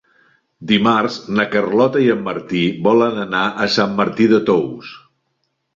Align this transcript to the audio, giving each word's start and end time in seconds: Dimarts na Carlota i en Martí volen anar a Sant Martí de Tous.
Dimarts 0.71 1.17
na 1.39 1.45
Carlota 1.51 2.03
i 2.07 2.09
en 2.15 2.25
Martí 2.31 2.65
volen 2.91 3.23
anar 3.29 3.47
a 3.67 3.71
Sant 3.79 3.97
Martí 4.03 4.31
de 4.37 4.43
Tous. 4.51 4.99